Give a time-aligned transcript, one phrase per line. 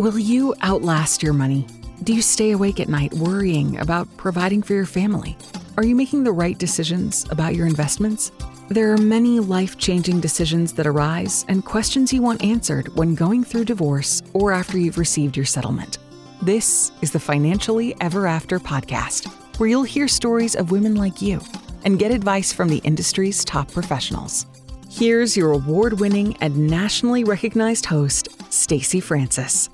[0.00, 1.66] Will you outlast your money?
[2.04, 5.36] Do you stay awake at night worrying about providing for your family?
[5.76, 8.32] Are you making the right decisions about your investments?
[8.70, 13.44] There are many life changing decisions that arise and questions you want answered when going
[13.44, 15.98] through divorce or after you've received your settlement.
[16.40, 19.26] This is the Financially Ever After podcast,
[19.58, 21.42] where you'll hear stories of women like you
[21.84, 24.46] and get advice from the industry's top professionals.
[24.88, 29.68] Here's your award winning and nationally recognized host, Stacy Francis.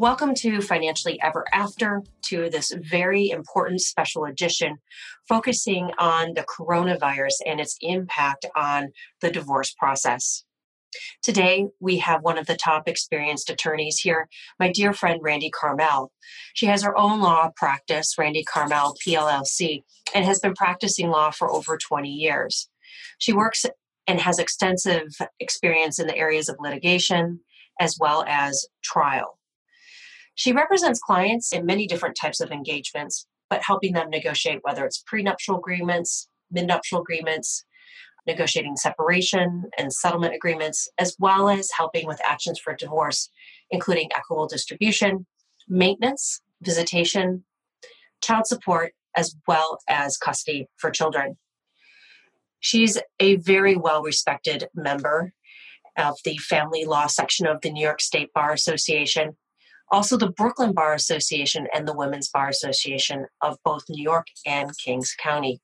[0.00, 4.78] Welcome to Financially Ever After, to this very important special edition
[5.28, 10.44] focusing on the coronavirus and its impact on the divorce process.
[11.22, 16.08] Today, we have one of the top experienced attorneys here, my dear friend Randi Karmel.
[16.54, 19.82] She has her own law practice, Randi Karmel PLLC,
[20.14, 22.70] and has been practicing law for over 20 years.
[23.18, 23.66] She works
[24.06, 27.40] and has extensive experience in the areas of litigation
[27.78, 29.36] as well as trial.
[30.40, 35.04] She represents clients in many different types of engagements, but helping them negotiate whether it's
[35.06, 37.66] prenuptial agreements, midnuptial agreements,
[38.26, 43.28] negotiating separation and settlement agreements, as well as helping with actions for divorce,
[43.70, 45.26] including equitable distribution,
[45.68, 47.44] maintenance, visitation,
[48.22, 51.36] child support, as well as custody for children.
[52.60, 55.34] She's a very well respected member
[55.98, 59.36] of the family law section of the New York State Bar Association
[59.90, 64.70] also the Brooklyn Bar Association and the Women's Bar Association of both New York and
[64.78, 65.60] Kings County.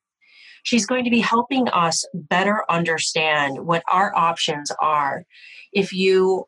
[0.63, 5.25] She's going to be helping us better understand what our options are
[5.73, 6.47] if you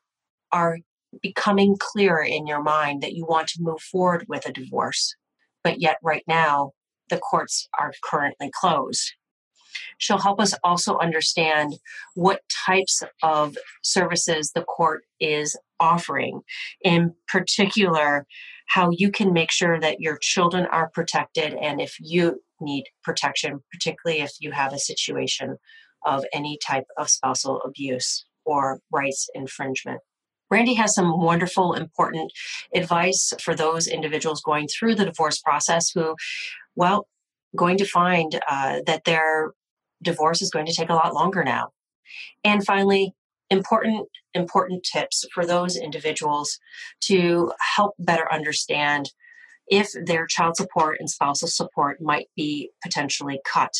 [0.50, 0.78] are
[1.22, 5.14] becoming clearer in your mind that you want to move forward with a divorce,
[5.62, 6.72] but yet right now
[7.10, 9.12] the courts are currently closed.
[9.98, 11.76] She'll help us also understand
[12.14, 16.40] what types of services the court is offering.
[16.82, 18.26] In particular,
[18.66, 23.60] how you can make sure that your children are protected and if you need protection,
[23.72, 25.56] particularly if you have a situation
[26.04, 30.00] of any type of spousal abuse or rights infringement.
[30.50, 32.32] Randi has some wonderful, important
[32.74, 36.14] advice for those individuals going through the divorce process who,
[36.74, 37.06] well,
[37.54, 39.52] going to find uh, that their
[40.02, 41.68] divorce is going to take a lot longer now.
[42.44, 43.14] And finally,
[43.50, 46.58] important important tips for those individuals
[47.00, 49.10] to help better understand
[49.68, 53.72] if their child support and spousal support might be potentially cut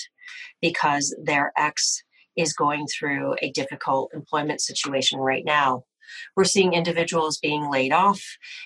[0.61, 2.03] because their ex
[2.37, 5.85] is going through a difficult employment situation right now.
[6.37, 8.23] We're seeing individuals being laid off,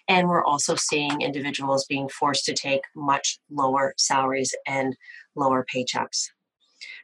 [0.06, 4.96] and we're also seeing individuals being forced to take much lower salaries and
[5.34, 6.28] lower paychecks.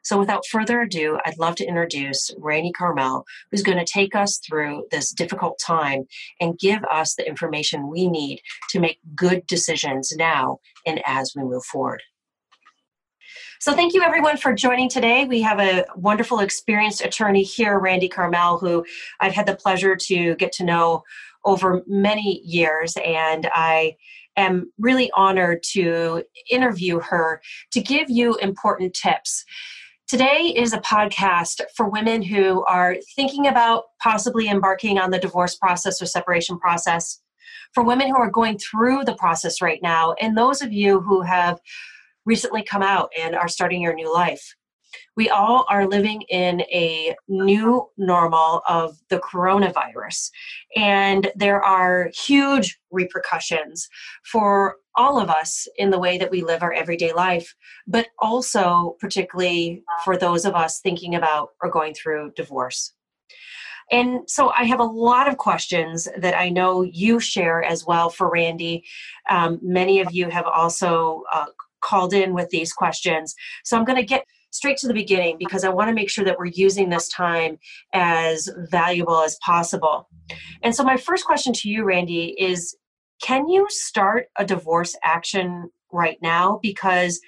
[0.03, 4.39] So, without further ado, I'd love to introduce Randi Karmel, who's going to take us
[4.39, 6.05] through this difficult time
[6.41, 11.43] and give us the information we need to make good decisions now and as we
[11.43, 12.03] move forward.
[13.61, 15.25] So, thank you everyone for joining today.
[15.25, 18.85] We have a wonderful, experienced attorney here, Randi Karmel, who
[19.21, 21.03] I've had the pleasure to get to know
[21.45, 23.97] over many years, and I
[24.37, 27.43] am really honored to interview her
[27.73, 29.45] to give you important tips.
[30.09, 35.55] Today is a podcast for women who are thinking about possibly embarking on the divorce
[35.55, 37.21] process or separation process,
[37.75, 41.21] for women who are going through the process right now, and those of you who
[41.21, 41.61] have
[42.25, 44.55] recently come out and are starting your new life
[45.17, 50.31] we all are living in a new normal of the coronavirus.
[50.77, 53.89] And there are huge repercussions
[54.25, 57.55] for all of us in the way that we live our everyday life,
[57.87, 62.93] but also particularly for those of us thinking about or going through divorce.
[63.91, 68.11] And so I have a lot of questions that I know you share as well
[68.11, 68.85] for Randi.
[69.31, 71.47] Um, many of you have also uh,
[71.81, 73.35] called in with these questions.
[73.65, 76.25] So I'm going to get straight to the beginning because I want to make sure
[76.25, 77.59] that we're using this time
[77.93, 80.09] as valuable as possible.
[80.63, 82.77] And so, my first question to you, Randi, is
[83.23, 86.61] can you start a divorce action right now?
[86.63, 87.21] Because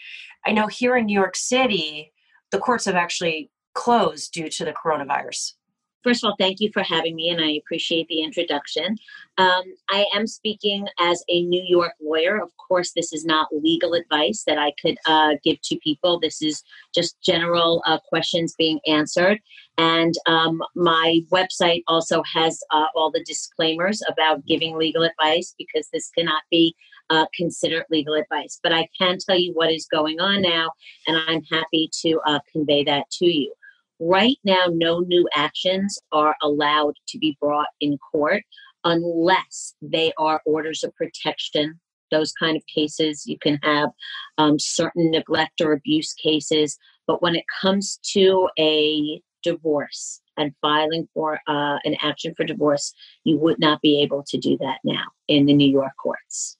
[0.47, 2.13] I know here in New York City,
[2.51, 5.53] the courts have actually closed due to the coronavirus.
[6.03, 8.97] First of all, thank you for having me, and I appreciate the introduction.
[9.37, 12.43] Um, I am speaking as a New York lawyer.
[12.43, 16.19] Of course, this is not legal advice that I could uh, give to people.
[16.19, 16.63] This is
[16.95, 19.41] just general uh, questions being answered.
[19.77, 25.89] And um, my website also has uh, all the disclaimers about giving legal advice because
[25.93, 26.75] this cannot be
[27.11, 28.59] uh, considered legal advice.
[28.63, 30.73] But I can tell you what is going on now,
[31.07, 33.53] and I'm happy to uh, convey that to you.
[34.01, 38.43] Right now, no new actions are allowed to be brought in court
[38.83, 41.79] unless they are orders of protection.
[42.11, 43.91] Those kind of cases, you can have
[44.39, 46.79] um, certain neglect or abuse cases.
[47.07, 52.95] But when it comes to a divorce and filing for uh, an action for divorce,
[53.25, 56.57] you would not be able to do that now in the New York courts.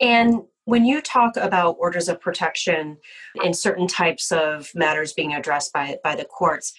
[0.00, 2.98] And when you talk about orders of protection
[3.42, 6.74] in certain types of matters being addressed by, by the courts,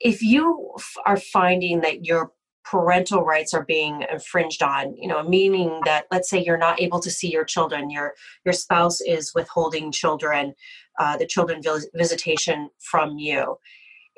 [0.00, 0.76] if you
[1.06, 2.32] are finding that your
[2.62, 6.98] parental rights are being infringed on you know meaning that let's say you're not able
[6.98, 8.12] to see your children your
[8.44, 10.52] your spouse is withholding children
[10.98, 11.62] uh, the children
[11.94, 13.56] visitation from you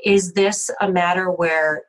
[0.02, 1.82] is this a matter where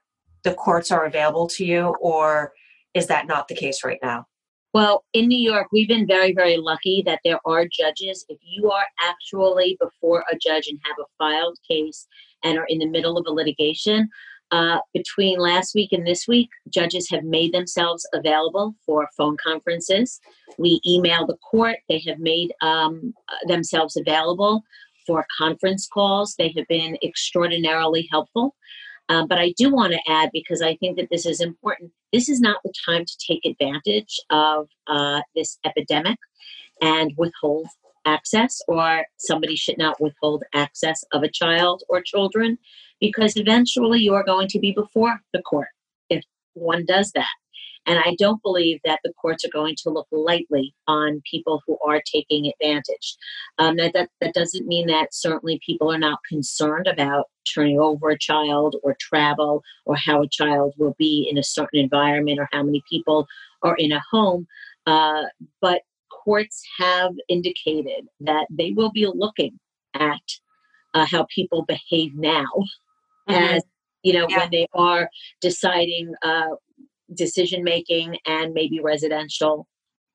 [0.43, 2.51] the courts are available to you or
[2.93, 4.25] is that not the case right now
[4.73, 8.25] well, in New York, we've been very, very lucky that there are judges.
[8.29, 12.07] If you are actually before a judge and have a filed case
[12.43, 14.09] and are in the middle of a litigation,
[14.51, 20.19] uh, between last week and this week, judges have made themselves available for phone conferences.
[20.57, 21.77] We email the court.
[21.87, 23.13] They have made um,
[23.47, 24.63] themselves available
[25.05, 26.35] for conference calls.
[26.35, 28.55] They have been extraordinarily helpful.
[29.09, 32.29] Um, but I do want to add, because I think that this is important, this
[32.29, 36.17] is not the time to take advantage of uh, this epidemic
[36.81, 37.67] and withhold
[38.05, 42.57] access, or somebody should not withhold access of a child or children,
[43.01, 45.67] because eventually you are going to be before the court
[46.09, 46.23] if
[46.53, 47.27] one does that.
[47.89, 51.75] And I don't believe that the courts are going to look lightly on people who
[51.83, 53.17] are taking advantage.
[53.57, 58.11] Um, that, that, that doesn't mean that certainly people are not concerned about turning over
[58.11, 62.47] a child or travel or how a child will be in a certain environment or
[62.51, 63.25] how many people
[63.63, 64.45] are in a home.
[64.85, 65.23] Uh,
[65.59, 65.81] but
[66.11, 69.59] courts have indicated that they will be looking
[69.95, 70.21] at
[70.93, 72.45] uh, how people behave now
[73.27, 73.55] mm-hmm.
[73.55, 73.63] as
[74.03, 74.37] you know yeah.
[74.37, 75.09] when they are
[75.41, 76.49] deciding uh,
[77.13, 79.67] decision making and maybe residential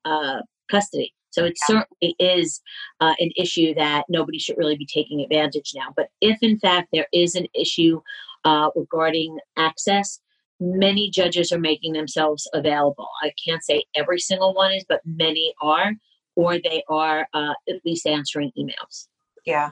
[0.05, 1.13] uh, custody.
[1.31, 2.61] So it certainly is
[3.01, 5.87] uh, an issue that nobody should really be taking advantage now.
[5.95, 8.01] But if in fact there is an issue
[8.45, 10.21] uh, regarding access,
[10.61, 13.09] many judges are making themselves available.
[13.21, 15.91] I can't say every single one is, but many are,
[16.37, 19.07] or they are uh, at least answering emails.
[19.45, 19.71] Yeah.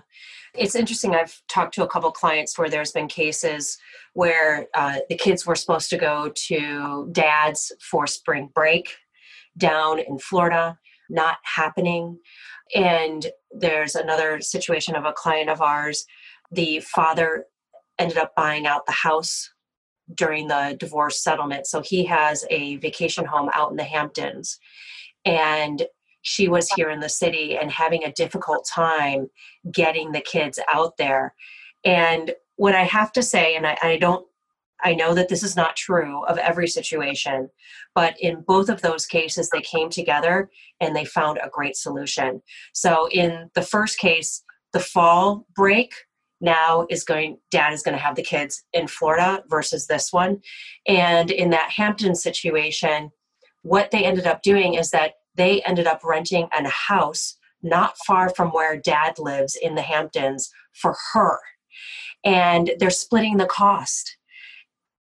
[0.56, 1.16] It's interesting.
[1.16, 3.78] I've talked to a couple clients where there's been cases
[4.14, 8.96] where uh, the kids were supposed to go to dad's for spring break
[9.58, 10.78] down in Florida,
[11.10, 12.20] not happening.
[12.76, 16.06] And there's another situation of a client of ours.
[16.52, 17.46] The father
[17.98, 19.52] ended up buying out the house
[20.14, 21.66] during the divorce settlement.
[21.66, 24.60] So he has a vacation home out in the Hamptons.
[25.26, 25.84] And
[26.24, 29.30] she was here in the city and having a difficult time
[29.72, 31.36] getting the kids out there.
[31.86, 34.26] And what I have to say, and I, I don't
[34.84, 37.50] I know that this is not true of every situation,
[37.96, 40.50] but in both of those cases, they came together
[40.82, 42.42] and they found a great solution.
[42.74, 44.44] So, in the first case,
[44.74, 45.94] the fall break
[46.42, 50.42] now is going, dad is going to have the kids in Florida versus this one.
[50.86, 53.12] And in that Hampton situation,
[53.62, 58.30] what they ended up doing is that they ended up renting a house not far
[58.30, 61.40] from where dad lives in the Hamptons for her.
[62.24, 64.18] And they're splitting the cost.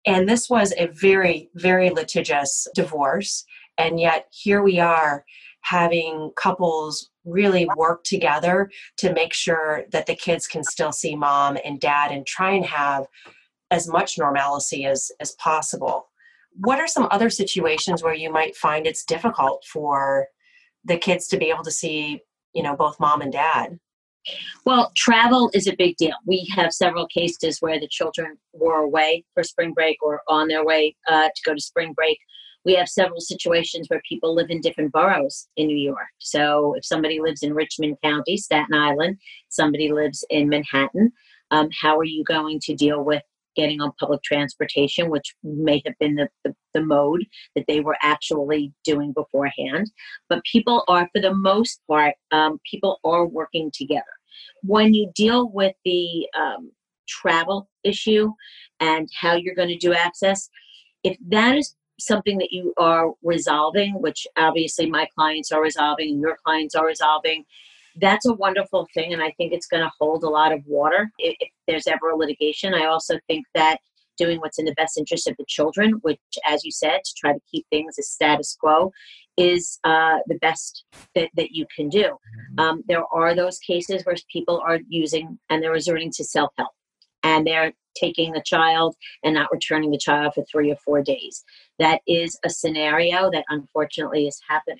[0.06, 3.44] And this was a very, very litigious divorce.
[3.79, 5.25] And yet here we are
[5.62, 8.68] having couples really work together
[8.99, 12.66] to make sure that the kids can still see mom and dad and try and
[12.66, 13.06] have
[13.71, 16.09] as much normalcy as, as possible
[16.56, 20.26] what are some other situations where you might find it's difficult for
[20.85, 22.21] the kids to be able to see
[22.54, 23.78] you know both mom and dad?
[24.64, 26.14] Well travel is a big deal.
[26.26, 30.64] We have several cases where the children were away for spring break or on their
[30.64, 32.18] way uh, to go to spring break.
[32.64, 36.06] We have several situations where people live in different boroughs in new york.
[36.18, 39.18] So if somebody lives in richmond county staten island
[39.49, 41.12] somebody lives in manhattan
[41.50, 43.23] um, how are you going to deal with
[43.54, 47.97] getting on public transportation, which may have been the, the, the, mode that they were
[48.02, 49.90] actually doing beforehand.
[50.28, 54.04] But people are, for the most part, um, people are working together.
[54.62, 56.73] When you deal with the um,
[57.09, 58.32] travel issue
[58.80, 60.49] and how you're going to do access,
[61.04, 66.37] if that is something that you are resolving, which obviously my clients are resolving your
[66.44, 67.44] clients are resolving,
[68.00, 69.12] that's a wonderful thing.
[69.12, 72.11] And I think it's going to hold a lot of water if, if there's ever
[72.11, 72.75] a litigation.
[72.75, 73.78] I also think that
[74.18, 77.32] doing what's in the best interest of the children, which, as you said, to try
[77.32, 78.92] to keep things as status quo,
[79.37, 80.84] is uh, the best
[81.14, 82.04] that, that you can do.
[82.04, 82.61] Mm-hmm.
[82.61, 86.72] Um, there are those cases where people are using and they're resorting to self help.
[87.22, 91.44] and they're taking the child and not returning the child for three or four days.
[91.78, 94.78] That is a scenario that unfortunately is happening.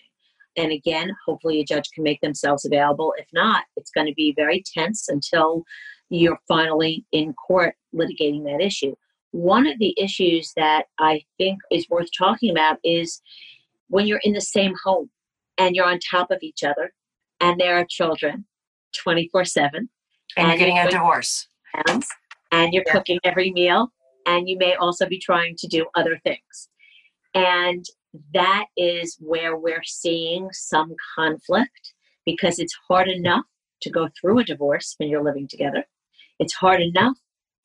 [0.57, 3.15] And again, hopefully a judge can make themselves available.
[3.17, 5.65] If not, it's going to be very tense until
[6.11, 8.95] you're finally in court litigating that issue.
[9.31, 13.23] One of the issues that I think is worth talking about is
[13.89, 15.09] when you're in the same home
[15.57, 16.93] and you're on top of each other
[17.41, 18.45] and there are children
[18.95, 19.89] 24 7
[20.37, 21.47] and, you're getting a divorce
[21.87, 22.07] hands,
[22.51, 22.93] and you're yeah.
[22.93, 23.89] cooking every meal
[24.27, 26.69] and you may also be trying to do other things
[27.35, 27.87] and
[28.35, 31.95] that is where we're seeing some conflict
[32.27, 33.45] because it's hard enough
[33.83, 35.85] to go through a divorce when you're living together.
[36.39, 37.17] It's hard enough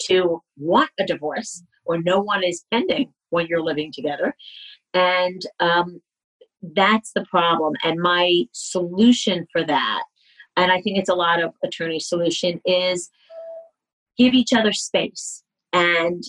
[0.07, 4.35] to want a divorce or no one is pending when you're living together.
[4.93, 6.01] And um,
[6.61, 7.73] that's the problem.
[7.83, 10.03] And my solution for that
[10.57, 13.09] and i think it's a lot of attorney solution is
[14.17, 16.23] give each other space and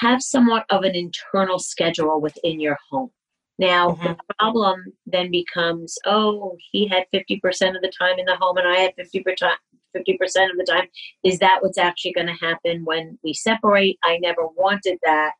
[0.00, 3.10] have somewhat of an internal schedule within your home
[3.58, 4.04] now mm-hmm.
[4.04, 7.40] the problem then becomes oh he had 50%
[7.76, 9.50] of the time in the home and i had 50%
[9.94, 10.88] 50% of the time.
[11.24, 13.98] Is that what's actually going to happen when we separate?
[14.04, 15.32] I never wanted that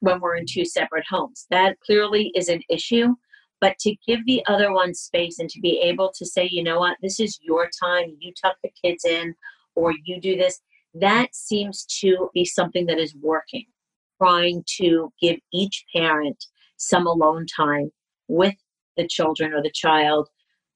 [0.00, 1.46] when we're in two separate homes.
[1.50, 3.14] That clearly is an issue
[3.60, 6.78] but to give the other one space and to be able to say you know
[6.78, 6.96] what?
[7.02, 8.16] This is your time.
[8.18, 9.34] You tuck the kids in
[9.74, 10.60] or you do this
[10.94, 13.66] that seems to be something that is working.
[14.18, 16.42] Trying to give each parent
[16.76, 17.90] some alone time
[18.28, 18.54] with
[18.96, 20.28] the children or the child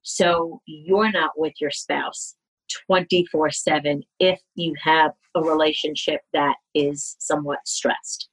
[0.03, 2.35] so you're not with your spouse
[2.87, 8.29] 24 7 if you have a relationship that is somewhat stressed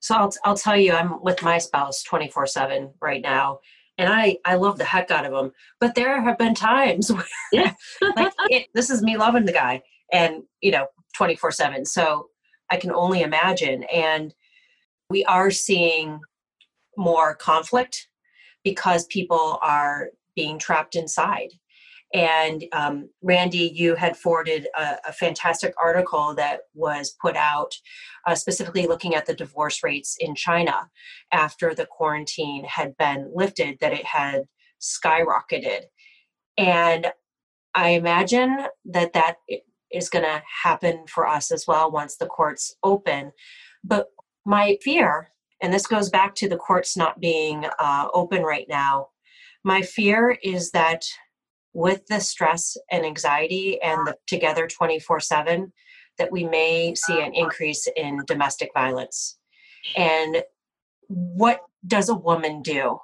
[0.00, 3.58] so I'll, I'll tell you i'm with my spouse 24 7 right now
[3.98, 5.52] and I I love the heck out of him.
[5.80, 7.72] But there have been times where, yeah.
[8.16, 9.82] like it, this is me loving the guy,
[10.12, 11.84] and you know, twenty four seven.
[11.84, 12.28] So
[12.70, 14.34] I can only imagine, and
[15.08, 16.20] we are seeing
[16.96, 18.08] more conflict
[18.64, 21.50] because people are being trapped inside
[22.14, 27.74] and um, Randi, you had forwarded a, a, fantastic article that was put out
[28.26, 30.88] uh, specifically looking at the divorce rates in China
[31.32, 34.44] after the quarantine had been lifted, that it had
[34.80, 35.82] skyrocketed.
[36.56, 37.08] And
[37.74, 39.36] I imagine that that
[39.92, 43.32] is going to happen for us as well once the courts open.
[43.82, 44.06] But
[44.44, 45.32] my fear,
[45.62, 49.08] and this goes back to the courts not being uh, open right now,
[49.64, 51.04] my fear is that
[51.72, 55.72] with the stress and anxiety and the together 24 7
[56.18, 59.38] that we may see an increase in domestic violence.
[59.96, 60.42] And
[61.08, 62.98] what does a woman do?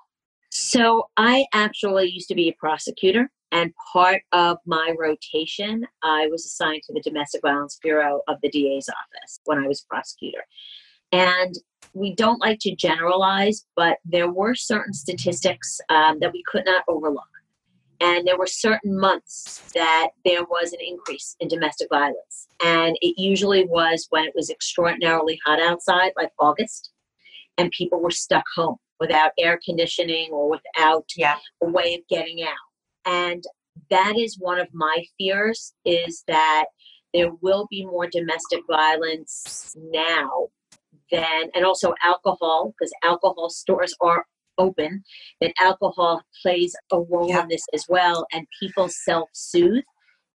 [0.50, 6.44] So i actually used to be a prosecutor and part of my rotation i was
[6.44, 10.44] assigned to the domestic violence bureau of the da's office when i was prosecutor
[11.12, 11.54] and
[11.94, 16.84] we don't like to generalize but there were certain statistics um, that we could not
[16.88, 17.24] overlook
[18.02, 22.48] and there were certain months that there was an increase in domestic violence.
[22.64, 26.90] And it usually was when it was extraordinarily hot outside, like August,
[27.56, 31.36] and people were stuck home without air conditioning or without yeah.
[31.62, 33.06] a way of getting out.
[33.06, 33.44] And
[33.88, 36.64] that is one of my fears is that
[37.14, 40.48] there will be more domestic violence now
[41.12, 44.24] than, and also alcohol, because alcohol stores are
[44.58, 45.02] open,
[45.40, 47.42] that alcohol plays a role yeah.
[47.42, 48.26] in this as well.
[48.32, 49.84] And people self soothe,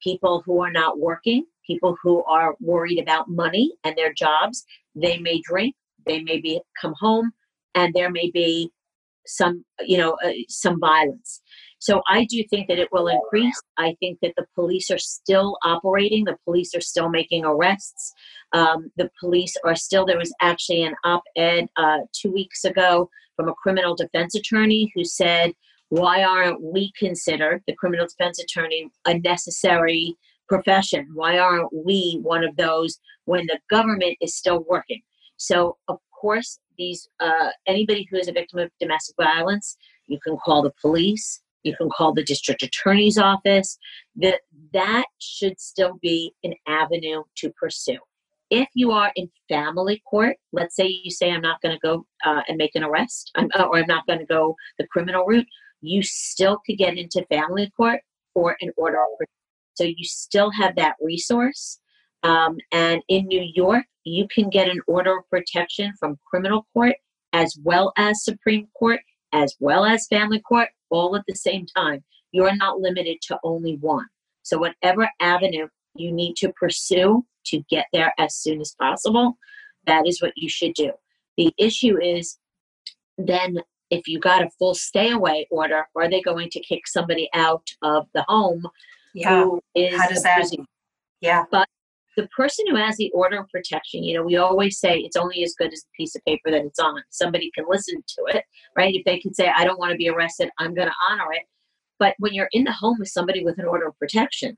[0.02, 4.64] people who are not working, people who are worried about money and their jobs,
[4.96, 7.32] they may drink, they may be come home,
[7.76, 8.72] and there may be
[9.26, 11.42] some, you know, uh, some violence.
[11.88, 13.58] So I do think that it will increase.
[13.78, 16.26] I think that the police are still operating.
[16.26, 18.14] The police are still making arrests.
[18.52, 20.06] Um, the police are still.
[20.06, 25.06] There was actually an op-ed uh, two weeks ago from a criminal defense attorney who
[25.06, 25.54] said,
[25.88, 30.14] "Why aren't we considered the criminal defense attorney a necessary
[30.50, 31.08] profession?
[31.14, 35.02] Why aren't we one of those when the government is still working?"
[35.38, 39.78] So of course, these uh, anybody who is a victim of domestic violence,
[40.08, 43.78] you can call the police you can call the district attorney's office.
[44.16, 44.42] That
[44.74, 48.00] that should still be an avenue to pursue.
[48.50, 52.06] If you are in family court, let's say you say I'm not going to go
[52.26, 55.26] uh, and make an arrest, I'm, uh, or I'm not going to go the criminal
[55.26, 55.48] route,
[55.82, 58.00] you still could get into family court
[58.34, 59.36] for an order of protection.
[59.76, 61.80] so you still have that resource.
[62.24, 66.96] Um, and in New York, you can get an order of protection from criminal court
[67.34, 69.00] as well as Supreme Court,
[69.34, 72.04] as well as family court, all at the same time.
[72.32, 74.06] You're not limited to only one.
[74.44, 79.38] So, whatever avenue you need to pursue to get there as soon as possible,
[79.86, 80.92] that is what you should do.
[81.38, 82.38] The issue is
[83.18, 83.58] then
[83.90, 87.66] if you got a full stay away order, are they going to kick somebody out
[87.82, 88.68] of the home
[89.14, 89.44] Yeah.
[89.44, 90.52] who is How does that-
[91.22, 91.46] Yeah.
[92.18, 95.44] The person who has the order of protection, you know, we always say it's only
[95.44, 97.02] as good as the piece of paper that it's on.
[97.12, 98.44] Somebody can listen to it,
[98.76, 98.94] right?
[98.94, 101.44] If they can say, I don't want to be arrested, I'm going to honor it.
[102.00, 104.58] But when you're in the home with somebody with an order of protection,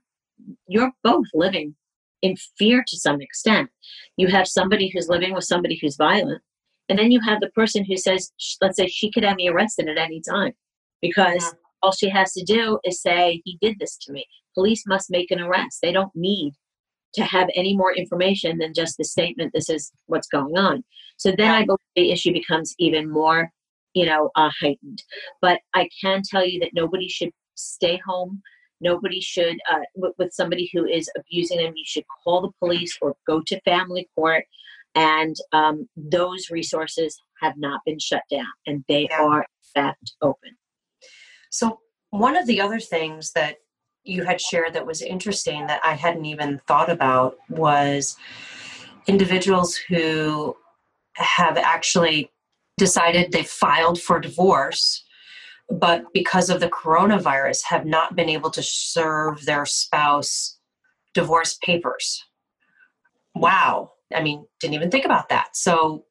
[0.68, 1.76] you're both living
[2.22, 3.68] in fear to some extent.
[4.16, 6.40] You have somebody who's living with somebody who's violent.
[6.88, 9.86] And then you have the person who says, let's say she could have me arrested
[9.88, 10.52] at any time
[11.02, 11.58] because Yeah.
[11.82, 14.26] all she has to do is say, he did this to me.
[14.54, 15.78] Police must make an arrest.
[15.82, 16.54] They don't need
[17.14, 20.84] to have any more information than just the statement this is what's going on.
[21.16, 23.50] So then i believe the issue becomes even more
[23.94, 25.02] you know uh, heightened.
[25.40, 28.42] But i can tell you that nobody should stay home.
[28.80, 32.96] Nobody should uh, with, with somebody who is abusing them you should call the police
[33.02, 34.44] or go to family court.
[34.94, 39.22] And um, those resources have not been shut down and they Yeah.
[39.22, 40.56] are in fact open.
[41.50, 43.56] So, one of the other things that
[44.04, 48.16] you had shared that was interesting that I hadn't even thought about was
[49.06, 50.56] individuals who
[51.14, 52.30] have actually
[52.78, 55.04] decided they filed for divorce,
[55.68, 60.58] but because of the coronavirus, have not been able to serve their spouse
[61.14, 62.24] divorce papers.
[63.34, 63.92] Wow.
[64.14, 65.56] I mean, didn't even think about that.
[65.56, 66.04] So,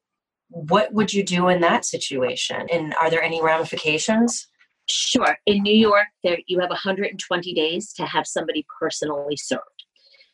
[0.48, 2.66] what would you do in that situation?
[2.72, 4.48] And are there any ramifications?
[4.90, 5.36] Sure.
[5.46, 9.62] In New York, there you have 120 days to have somebody personally served.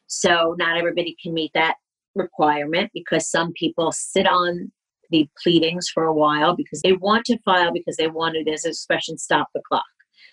[0.06, 1.76] So not everybody can meet that
[2.14, 4.72] requirement because some people sit on
[5.10, 8.64] the pleadings for a while because they want to file because they want to, there's
[8.64, 9.84] an expression, stop the clock.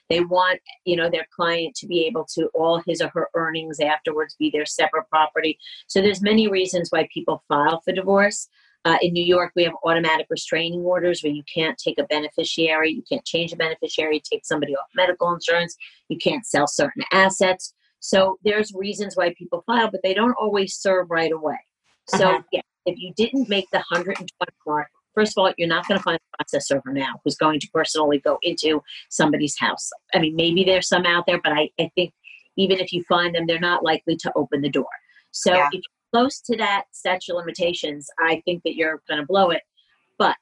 [0.10, 3.80] They want, you know, their client to be able to all his or her earnings
[3.80, 5.58] afterwards be their separate property.
[5.88, 8.48] So there's many reasons why people file for divorce.
[8.86, 12.92] Uh, in New York, we have automatic restraining orders where you can't take a beneficiary,
[12.92, 15.78] you can't change a beneficiary, take somebody off medical insurance,
[16.10, 17.74] you can't sell certain assets.
[18.02, 21.58] So there's reasons why people file, but they don't always serve right away.
[22.10, 22.42] So Uh-huh.
[22.52, 24.28] yeah, if you didn't make the 120
[24.68, 27.62] mark, first of all, you're not going to find a process server now who's going
[27.62, 29.90] to personally go into somebody's house.
[30.14, 32.12] I mean, maybe there's some out there, but I, I think
[32.58, 34.90] even if you find them, they're not likely to open the door.
[35.32, 35.68] So Yeah.
[35.68, 35.82] if you're
[36.14, 39.64] close to that statute of limitations, I think that you're going to blow it.
[40.20, 40.36] But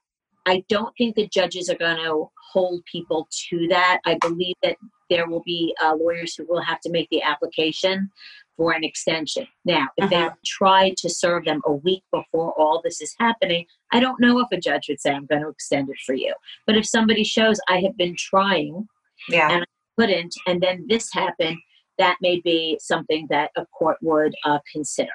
[0.46, 4.00] I don't think the judges are going to hold people to that.
[4.06, 4.76] I believe that
[5.10, 8.10] there will be uh, lawyers who will have to make the application
[8.58, 9.48] for an extension.
[9.66, 10.36] Now, if they Uh-huh.
[10.46, 14.48] tried to serve them a week before all this is happening, I don't know if
[14.52, 16.34] a judge would say, I'm going to extend it for you.
[16.68, 18.88] But if somebody shows, I have been trying,
[19.30, 19.50] Yeah.
[19.52, 21.58] And I couldn't, and then this happened,
[21.98, 25.12] that may be something that a court would uh, consider.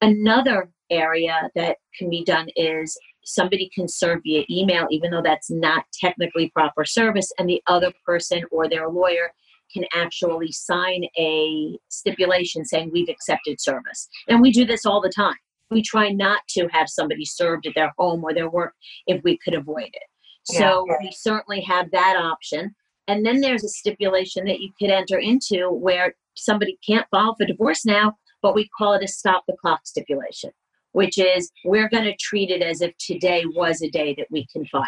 [0.00, 5.50] Another area that can be done is somebody can serve via email, even though that's
[5.50, 9.32] not technically proper service, and the other person or their lawyer
[9.72, 14.08] can actually sign a stipulation saying we've accepted service.
[14.28, 15.36] And we do this all the time.
[15.70, 18.72] We try not to have somebody served at their home or their work
[19.06, 20.02] if we could avoid it.
[20.44, 22.74] So we certainly have that option.
[23.06, 27.44] And then there's a stipulation that you could enter into where somebody can't file for
[27.44, 30.50] divorce now, but we call it a stop the clock stipulation,
[30.92, 34.46] which is we're going to treat it as if today was a day that we
[34.52, 34.84] can file.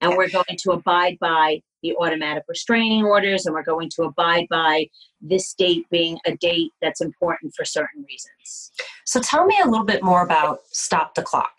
[0.00, 4.46] And we're going to abide by the automatic restraining orders and we're going to abide
[4.50, 4.86] by
[5.20, 8.72] this date being a date that's important for certain reasons.
[9.04, 11.52] So tell me a little bit more about Stop the Clock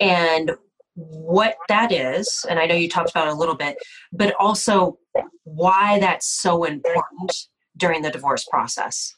[0.00, 0.52] and
[0.94, 2.44] what that is.
[2.48, 3.76] And I know you talked about it a little bit,
[4.12, 4.98] but also
[5.44, 7.32] why that's so important
[7.76, 9.14] during the divorce process.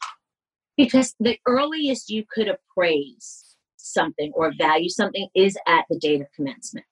[0.77, 6.27] Because the earliest you could appraise something or value something is at the date of
[6.35, 6.87] commencement.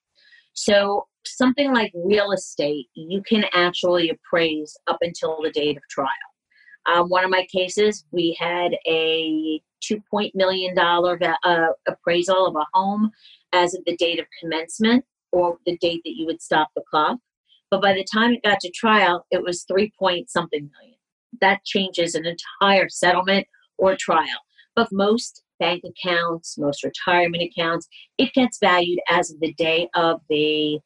[0.55, 6.09] So, something like real estate, you can actually appraise up until the date of trial.
[6.87, 12.57] Um, one of my cases, we had a two point million dollar uh, appraisal of
[12.57, 13.11] a home
[13.53, 17.19] as of the date of commencement or the date that you would stop the clock.
[17.71, 20.99] But by the time it got to trial, it was three point something million.
[21.41, 23.47] That changes an entire settlement
[23.79, 24.43] or trial.
[24.75, 30.21] But most bank accounts, most retirement accounts, it gets valued as of the day of
[30.29, 30.79] the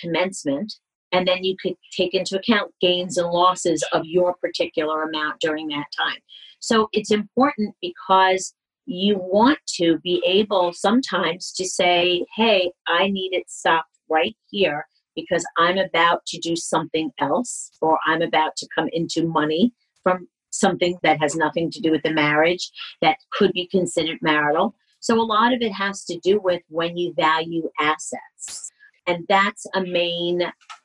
[0.00, 0.74] commencement.
[1.12, 5.68] And then you could take into account gains and losses of your particular amount during
[5.68, 6.20] that time.
[6.60, 8.54] So it's important because
[8.86, 14.86] you want to be able sometimes to say, hey, I need it stopped right here
[15.14, 20.28] because I'm about to do something else or I'm about to come into money from
[20.60, 22.70] something that has nothing to do with the marriage
[23.02, 24.74] that could be considered marital.
[25.00, 28.70] So a lot of it has to do with when you value assets.
[29.06, 30.42] And that's a main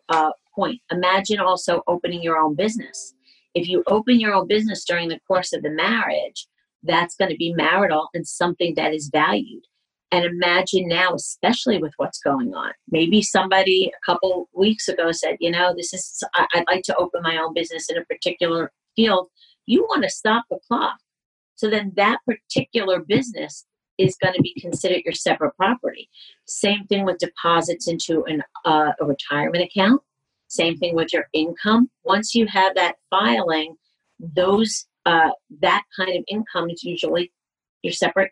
[0.09, 0.81] uh, point.
[0.91, 3.13] Imagine also opening your own business.
[3.53, 6.47] If you open your own business during the course of the marriage,
[6.83, 9.63] that's going to be marital and something that is valued.
[10.11, 12.71] And imagine now, especially with what's going on.
[12.89, 17.21] Maybe somebody a couple weeks ago said, you know, this is, I'd like to open
[17.23, 19.29] my own business in a particular field.
[19.65, 20.97] You want to stop the clock.
[21.56, 23.65] So then that particular business
[23.97, 26.10] is going to be considered your separate property.
[26.45, 30.01] Same thing with deposits into an, uh, a retirement account.
[30.47, 31.89] Same thing with your income.
[32.04, 33.75] Once you have that filing,
[34.19, 35.30] those uh,
[35.62, 37.32] that kind of income is usually
[37.84, 38.32] your separate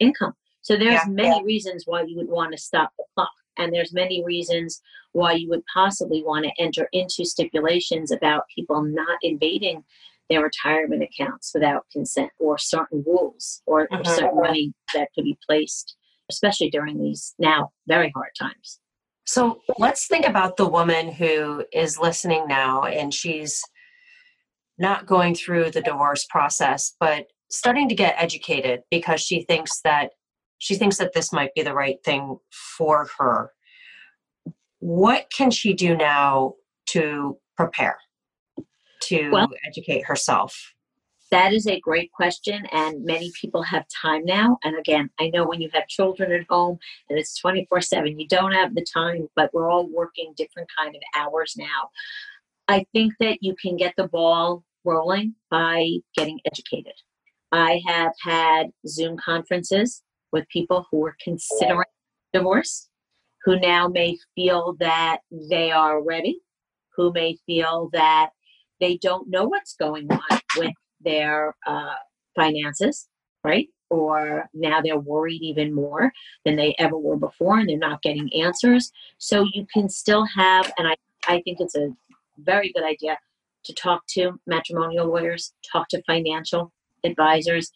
[0.00, 0.32] income.
[0.62, 1.42] So there's yeah, many yeah.
[1.44, 3.30] reasons why you would want to stop the clock.
[3.58, 4.80] And there's many reasons
[5.12, 9.84] why you would possibly want to enter into stipulations about people not invading
[10.28, 14.00] their retirement accounts without consent or certain rules or, mm-hmm.
[14.00, 15.96] or certain money that could be placed,
[16.30, 18.80] especially during these now very hard times.
[19.26, 23.62] So let's think about the woman who is listening now and she's
[24.78, 30.10] not going through the divorce process, but starting to get educated because she thinks that
[30.58, 32.38] she thinks that this might be the right thing
[32.76, 33.50] for her.
[34.78, 36.54] What can she do now
[36.86, 37.98] to prepare?
[39.06, 40.74] To well, educate herself?
[41.32, 44.58] That is a great question, and many people have time now.
[44.62, 46.78] And again, I know when you have children at home
[47.10, 50.94] and it's 24 7, you don't have the time, but we're all working different kind
[50.94, 51.90] of hours now.
[52.68, 56.94] I think that you can get the ball rolling by getting educated.
[57.52, 61.84] I have had Zoom conferences with people who are considering
[62.32, 62.88] divorce,
[63.44, 65.18] who now may feel that
[65.50, 66.40] they are ready,
[66.96, 68.30] who may feel that
[68.80, 71.94] they don't know what's going on with their uh,
[72.34, 73.08] finances,
[73.44, 73.68] right?
[73.90, 76.12] Or now they're worried even more
[76.44, 78.90] than they ever were before and they're not getting answers.
[79.18, 80.96] So you can still have, and I,
[81.28, 81.90] I think it's a
[82.38, 83.18] very good idea
[83.64, 86.72] to talk to matrimonial lawyers, talk to financial
[87.04, 87.70] advisors,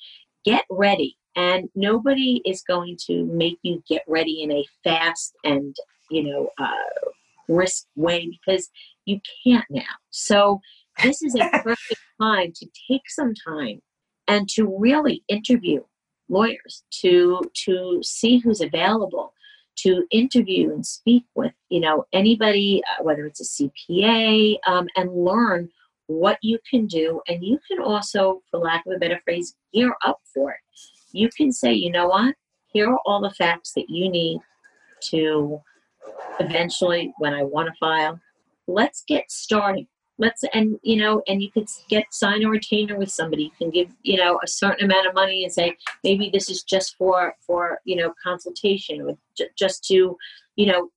[0.45, 1.17] get ready.
[1.37, 5.77] And nobody is going to make you get ready in a fast and,
[6.11, 7.11] you know, uh,
[7.49, 8.69] risk way because
[9.05, 9.83] you can't now.
[10.11, 10.61] So
[11.03, 13.81] this is a perfect time to take some time
[14.29, 15.83] and to really interview
[16.29, 19.33] lawyers to to see who's available
[19.77, 25.13] to interview and speak with you know anybody uh, whether it's a cpa um, and
[25.13, 25.69] learn
[26.11, 27.21] what you can do.
[27.29, 30.59] And you can also for lack of a better phrase gear up for it.
[31.13, 32.35] You can say you know what?
[32.73, 34.41] Here are all the facts that you need
[35.11, 35.61] to
[36.41, 38.19] eventually when i want to file
[38.67, 39.87] let's get started
[40.20, 43.44] let's and you know and you could get sign a retainer with somebody.
[43.44, 46.62] You can give you know a certain amount of money and say maybe this is
[46.62, 49.16] just for for you know consultation with
[49.59, 50.16] just to
[50.54, 50.90] you know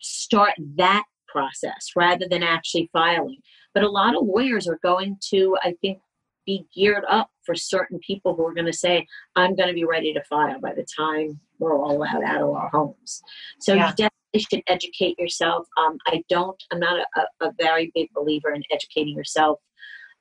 [0.00, 3.38] start that process rather than actually filing.
[3.72, 6.00] But a lot of lawyers are going to i think
[6.46, 9.84] be geared up for certain people who are going to say i'm going to be
[9.84, 13.22] ready to file by the time we're all out out of our homes
[13.60, 13.88] so yeah.
[13.88, 15.66] you definitely should educate yourself.
[15.78, 16.62] Um, I don't.
[16.70, 19.58] I'm not a, a, very big believer in educating yourself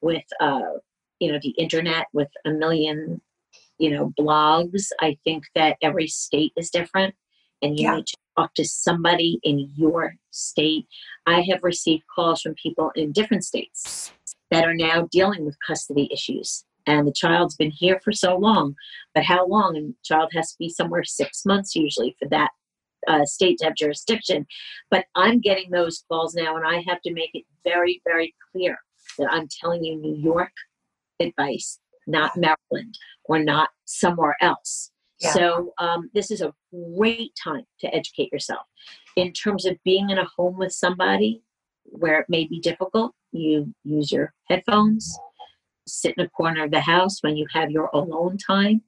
[0.01, 0.61] with, uh,
[1.19, 3.21] you know, the internet with a million,
[3.77, 4.87] you know, blogs.
[5.01, 7.15] I think that every state is different,
[7.61, 7.95] and you yeah.
[7.95, 10.85] need to talk to somebody in your state.
[11.25, 14.11] I have received calls from people in different states
[14.51, 18.73] that are now dealing with custody issues and the child's been here for so long
[19.13, 22.49] but how long and child has to be somewhere six months usually for that
[23.07, 24.45] uh, state to have jurisdiction.
[24.91, 28.77] But I'm getting those calls now, and I have to make it very, very clear
[29.17, 30.51] that I'm telling you New York
[31.19, 34.91] advice, not Maryland or not somewhere else.
[35.19, 35.33] Yeah.
[35.33, 36.53] So um, this is a
[36.95, 38.65] great time to educate yourself.
[39.15, 41.41] In terms of being in a home with somebody
[41.85, 45.17] where it may be difficult, you use your headphones,
[45.87, 48.81] sit in a corner of the house when you have your alone time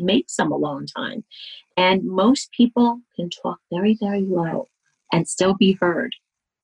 [0.00, 1.24] make some alone time.
[1.76, 4.66] And most people can talk very, very low
[5.12, 6.14] and still be heard,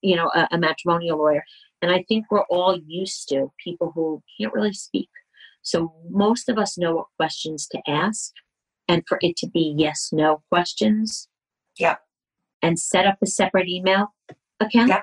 [0.03, 1.45] you know, a, a matrimonial lawyer.
[1.83, 5.09] And I think we're all used to people who can't really speak.
[5.63, 8.33] So most of us know what questions to ask
[8.89, 11.29] and for it to be yes, no questions.
[11.79, 11.97] Yeah.
[12.63, 14.15] And set up a separate email
[14.61, 15.03] account yeah.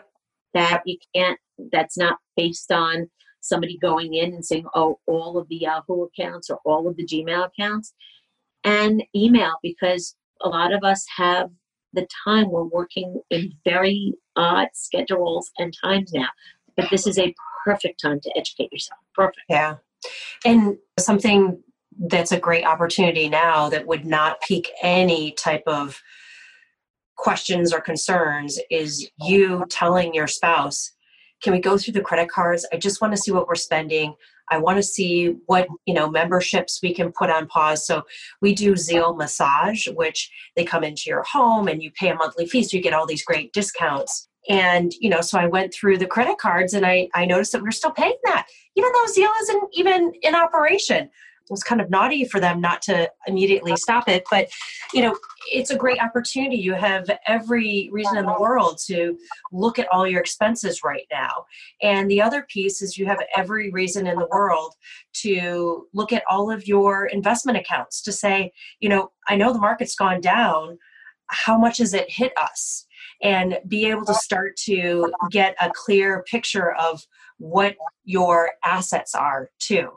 [0.54, 1.40] that you can't,
[1.72, 3.10] that's not based on
[3.44, 7.06] somebody going in and saying, oh, all of the Yahoo accounts or all of the
[7.06, 7.94] Gmail accounts
[8.64, 11.50] and email because a lot of us have
[11.94, 16.30] the time we're working in very odd schedules and times now
[16.76, 19.42] but this is a perfect time to educate yourself Perfect.
[19.50, 19.76] Yeah.
[20.46, 21.62] And something
[22.08, 26.02] that's a great opportunity now that would not pique any type of
[27.16, 30.92] questions or concerns is you telling your spouse,
[31.44, 32.66] can we go through the credit cards?
[32.72, 34.16] I just want to see what we're spending.
[34.50, 37.86] I want to see what, you know, memberships we can put on pause.
[37.86, 38.04] So
[38.42, 42.46] we do Zeel Massage, which they come into your home and you pay a monthly
[42.46, 42.64] fee.
[42.64, 44.28] So you get all these great discounts.
[44.50, 47.62] And, you know, so I went through the credit cards and I, I noticed that
[47.62, 51.10] we are still paying that, even though Zeel isn't even in operation
[51.44, 54.48] it was kind of naughty for them not to immediately stop it but
[54.94, 55.16] you know
[55.52, 56.58] it's a great opportunity.
[56.58, 59.18] You have every reason in the world to
[59.52, 61.46] look at all your expenses right now.
[61.82, 64.74] And the other piece is you have every reason in the world
[65.14, 69.60] to look at all of your investment accounts to say you know i know the
[69.60, 70.78] market's gone down.
[71.28, 72.86] How much has it hit us?
[73.22, 77.02] And be able to start to get a clear picture of
[77.38, 79.92] what your assets are too.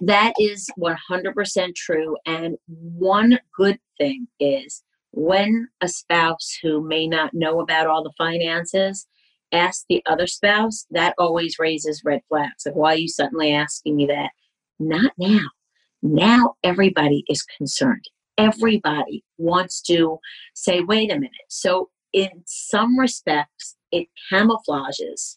[0.00, 2.16] That is 100% true.
[2.26, 4.82] And one good thing is
[5.12, 9.06] when a spouse who may not know about all the finances
[9.52, 12.64] asks the other spouse, that always raises red flags.
[12.64, 14.30] Like, why are you suddenly asking me that?
[14.80, 15.50] Not now.
[16.02, 18.04] Now everybody is concerned.
[18.38, 20.18] Everybody wants to
[20.54, 21.30] say, wait a minute.
[21.48, 25.36] So, in some respects, it camouflages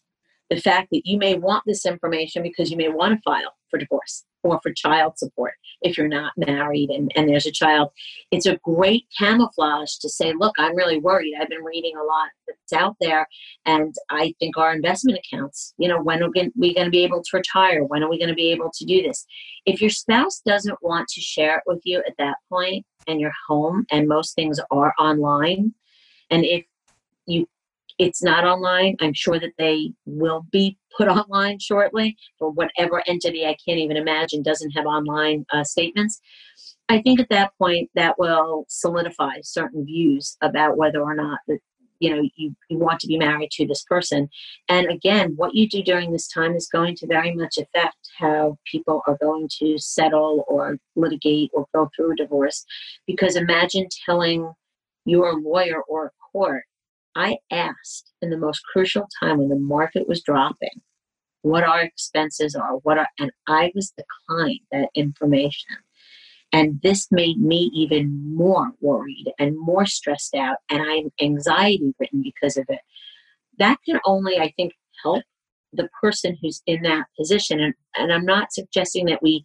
[0.50, 3.78] the fact that you may want this information because you may want to file for
[3.78, 7.90] divorce or for child support if you're not married and, and there's a child.
[8.30, 11.34] It's a great camouflage to say, look, I'm really worried.
[11.40, 13.28] I've been reading a lot that's out there,
[13.66, 17.24] and I think our investment accounts, you know, when are we going to be able
[17.24, 17.84] to retire?
[17.84, 19.26] When are we going to be able to do this?
[19.66, 23.34] If your spouse doesn't want to share it with you at that point and you're
[23.48, 25.74] home and most things are online,
[26.30, 26.66] and if
[27.26, 27.48] you
[27.98, 28.96] it's not online.
[29.00, 33.98] I'm sure that they will be put online shortly for whatever entity I can't even
[33.98, 36.22] imagine doesn't have online uh, statements.
[36.88, 41.60] I think at that point that will solidify certain views about whether or not that
[42.00, 44.30] you know you, you want to be married to this person.
[44.70, 48.58] And again, what you do during this time is going to very much affect how
[48.70, 52.66] people are going to settle or litigate or go through a divorce.
[53.08, 54.54] Because imagine telling
[55.06, 56.66] your lawyer or court
[57.16, 60.82] I asked in the most crucial time when the market was dropping
[61.42, 65.78] what our expenses are, what are, and I was declined that information.
[66.52, 72.24] And this made me even more worried and more stressed out, and I'm anxiety ridden
[72.24, 72.80] because of it.
[73.60, 74.74] That can only, I think,
[75.04, 75.24] help
[75.76, 77.60] the person who's in that position.
[77.60, 79.44] And, and I'm not suggesting that we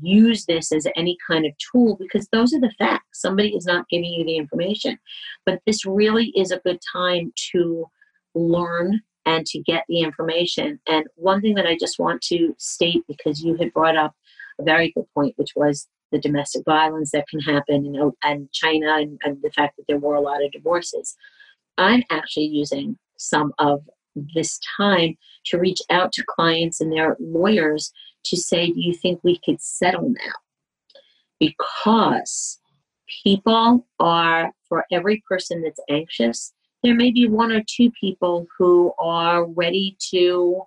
[0.00, 3.20] use this as any kind of tool because those are the facts.
[3.20, 4.98] Somebody is not giving you the information.
[5.46, 7.86] But this really is a good time to
[8.34, 10.80] learn and to get the information.
[10.86, 14.14] And one thing that I just want to state because you had brought up
[14.58, 18.96] a very good point, which was the domestic violence that can happen, know, and China
[18.96, 21.14] and, and the fact that there were a lot of divorces.
[21.76, 23.82] I'm actually using some of
[24.34, 27.92] this time to reach out to clients and their lawyers
[28.24, 30.32] to say, Do you think we could settle now?
[31.38, 32.58] Because
[33.22, 36.52] people are, for every person that's anxious,
[36.82, 40.62] there may be one or two people who are ready to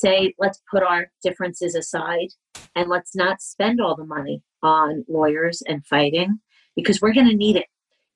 [0.00, 2.28] say, let's put our differences aside
[2.74, 6.40] and let's not spend all the money on lawyers and fighting
[6.76, 7.66] because we're going to need it.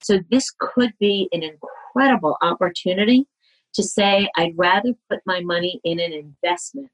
[0.03, 3.27] So, this could be an incredible opportunity
[3.75, 6.91] to say, I'd rather put my money in an investment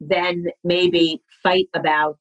[0.00, 2.18] than maybe fight about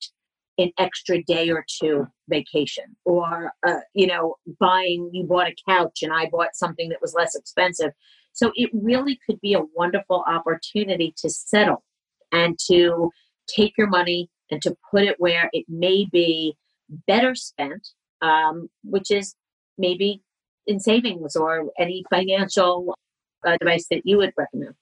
[0.57, 5.99] an extra day or two vacation or uh, you know buying you bought a couch
[6.01, 7.91] and i bought something that was less expensive.
[8.33, 11.83] So it really could be a wonderful opportunity to settle
[12.31, 13.09] and to
[13.47, 16.55] take your money and to put it where it may be
[17.07, 17.87] better spent
[18.21, 19.35] um, which is
[19.77, 20.21] maybe
[20.65, 22.95] in savings or any financial
[23.57, 24.73] device that you would recommend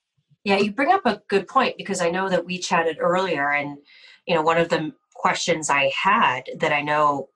[0.45, 3.79] yeah, you bring up a good point because I know that we chatted earlier, and
[4.27, 7.29] you know, one of the questions I had that I know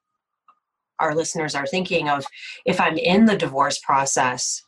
[1.00, 2.24] our listeners are thinking of
[2.66, 4.62] if I'm in the divorce process,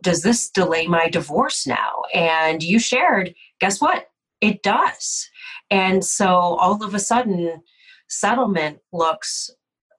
[0.00, 2.02] does this delay my divorce now?
[2.14, 4.06] And you shared, guess what?
[4.40, 5.28] It does.
[5.70, 7.62] And so all of a sudden,
[8.08, 9.50] settlement looks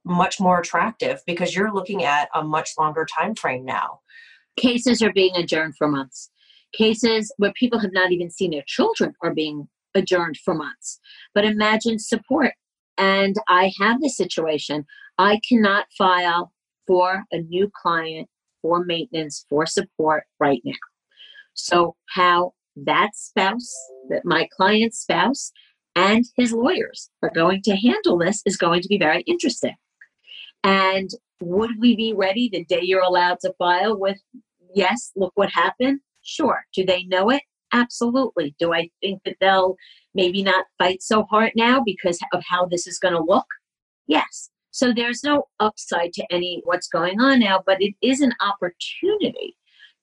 [0.03, 3.99] much more attractive because you're looking at a much longer time frame now.
[4.57, 6.29] Cases are being adjourned for months.
[6.73, 10.99] Cases where people have not even seen their children are being adjourned for months.
[11.33, 12.53] But imagine support.
[12.97, 14.85] And I have this situation.
[15.17, 16.51] I cannot file
[16.87, 18.29] for a new client
[18.61, 20.73] for maintenance for support right now.
[21.53, 23.73] So, how that spouse,
[24.09, 25.51] that my client's spouse,
[25.95, 29.75] and his lawyers are going to handle this is going to be very interesting.
[30.63, 31.09] And
[31.41, 34.17] would we be ready the day you're allowed to file with,
[34.73, 35.99] yes, look what happened?
[36.23, 36.65] Sure.
[36.73, 37.43] Do they know it?
[37.73, 38.55] Absolutely.
[38.59, 39.75] Do I think that they'll
[40.13, 43.45] maybe not fight so hard now because of how this is going to look?
[44.07, 44.49] Yes.
[44.71, 49.55] So there's no upside to any what's going on now, but it is an opportunity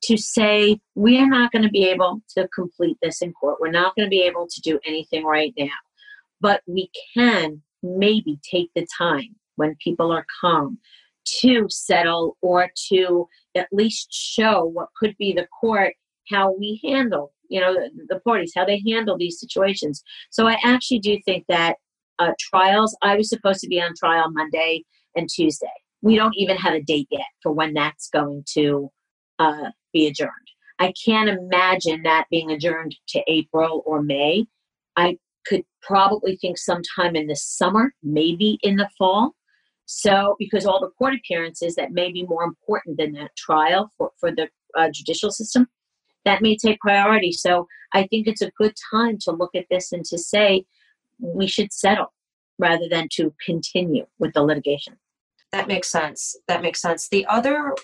[0.05, 3.59] to say we're not going to be able to complete this in court.
[3.61, 5.69] We're not going to be able to do anything right now.
[6.41, 10.79] But we can maybe take the time when people are calm
[11.25, 15.95] to settle or to at least show what could be the court
[16.31, 20.03] how we handle you know the, the parties how they handle these situations.
[20.31, 21.77] So i actually do think that
[22.19, 25.67] uh, trials i was supposed to be on trial monday and tuesday.
[26.01, 28.91] We don't even have a date yet for when that's going to
[29.39, 30.33] uh, be adjourned.
[30.81, 34.47] I can't imagine that being adjourned to april or may.
[34.97, 39.35] I could probably think sometime in the summer maybe in the fall
[39.95, 44.11] so, because all the court appearances that may be more important than that trial for,
[44.19, 45.67] for the uh, judicial system,
[46.25, 47.31] that may take priority.
[47.31, 50.65] So, I think it's a good time to look at this and to say
[51.19, 52.15] we should settle
[52.59, 54.97] rather than to continue with the litigation.
[55.53, 56.37] That makes sense.
[56.49, 57.09] That makes sense.
[57.11, 57.75] The other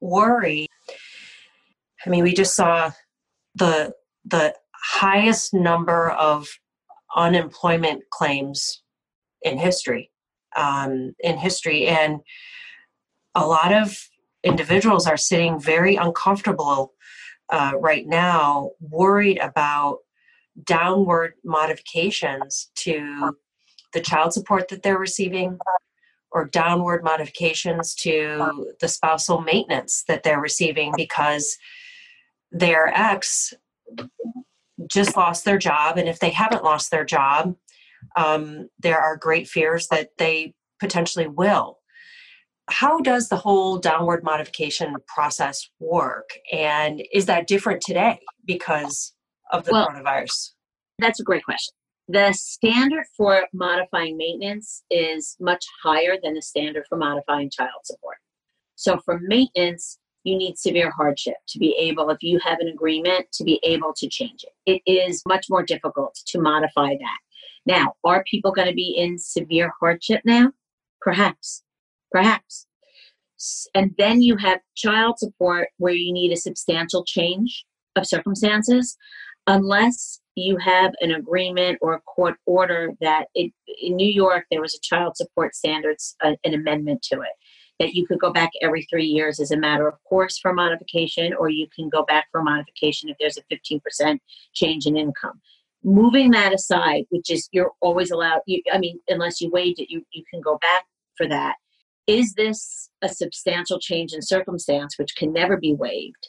[0.00, 0.66] worry,
[2.04, 2.90] I mean, we just saw
[3.54, 3.94] the
[4.26, 6.48] the highest number of
[7.16, 8.82] unemployment claims
[9.40, 10.10] in history
[10.56, 11.86] um, in history.
[11.86, 12.20] And
[13.34, 13.96] a lot of
[14.42, 16.94] individuals are sitting very uncomfortable
[17.50, 19.98] uh, right now, worried about
[20.64, 23.36] downward modifications to
[23.92, 25.58] the child support that they're receiving
[26.32, 31.56] or downward modifications to the spousal maintenance that they're receiving because
[32.50, 33.54] their ex
[34.86, 37.54] just lost their job and if they haven't lost their job
[38.16, 41.78] um, there are great fears that they potentially will.
[42.68, 46.30] How does the whole downward modification process work?
[46.52, 49.14] And is that different today because
[49.52, 50.52] of the well, coronavirus?
[50.98, 51.72] That's a great question.
[52.08, 58.16] The standard for modifying maintenance is much higher than the standard for modifying child support.
[58.76, 63.26] So for maintenance, you need severe hardship to be able, if you have an agreement,
[63.34, 64.82] to be able to change it.
[64.86, 67.18] It is much more difficult to modify that.
[67.66, 70.52] Now, are people going to be in severe hardship now?
[71.00, 71.62] Perhaps.
[72.12, 72.66] Perhaps.
[73.74, 78.96] And then you have child support where you need a substantial change of circumstances,
[79.46, 83.52] unless you have an agreement or a court order that it,
[83.82, 87.32] in New York there was a child support standards, uh, an amendment to it
[87.78, 91.34] that you could go back every three years as a matter of course for modification,
[91.34, 94.18] or you can go back for modification if there's a 15%
[94.54, 95.40] change in income
[95.86, 99.88] moving that aside, which is you're always allowed, you, I mean, unless you waived it,
[99.88, 100.84] you, you can go back
[101.16, 101.54] for that.
[102.08, 106.28] Is this a substantial change in circumstance which can never be waived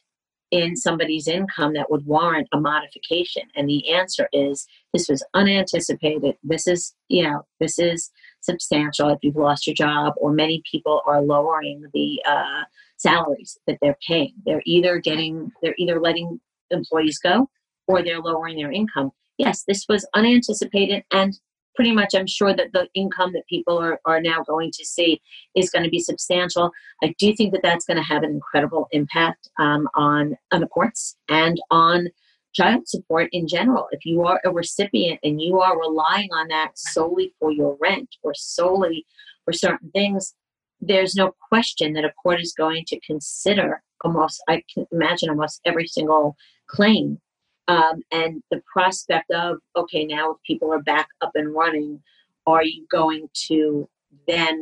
[0.52, 3.43] in somebody's income that would warrant a modification?
[3.56, 6.36] And the answer is this was unanticipated.
[6.43, 11.02] This is, you know, this is substantial if you've lost your job, or many people
[11.06, 12.63] are lowering the uh,
[12.98, 14.34] salaries that they're paying.
[14.46, 16.39] They're either getting, they're either letting
[16.70, 17.50] employees go
[17.88, 21.39] or they're lowering their income yes, this was unanticipated and
[21.76, 25.21] pretty much I'm sure that the income that people are, are now going to see
[25.56, 26.71] is going to be substantial.
[27.04, 30.67] I do think that that's going to have an incredible impact um, on, on the
[30.67, 32.08] courts and on
[32.54, 33.88] child support in general.
[33.91, 38.15] If you are a recipient and you are relying on that solely for your rent
[38.23, 39.06] or solely
[39.45, 40.34] for certain things,
[40.82, 45.62] there's no question that a court is going to consider almost, I can imagine almost
[45.63, 46.36] every single
[46.67, 47.19] claim
[47.67, 52.01] um, and the prospect of okay now if people are back up and running
[52.45, 53.89] are you going to
[54.25, 54.62] then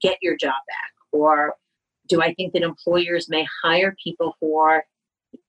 [0.00, 0.92] get your job back?
[1.12, 1.56] Or
[2.08, 4.84] do i think that employers may hire people for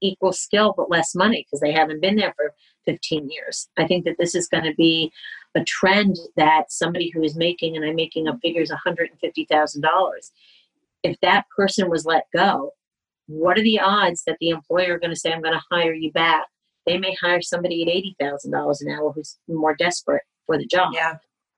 [0.01, 2.53] equal skill but less money because they haven't been there for
[2.85, 3.69] 15 years?
[3.77, 5.11] I think that this is going to be
[5.55, 9.81] a trend that somebody who is making and i'm making up figures $150000
[11.03, 12.71] if that person was let go
[13.27, 15.93] what are the odds that the employer are going to say i'm going to hire
[15.93, 16.45] you back
[16.89, 20.65] they may hire somebody at eighty thousand dollars an hour who's more desperate for the
[20.65, 20.91] job.
[20.93, 21.17] Yeah.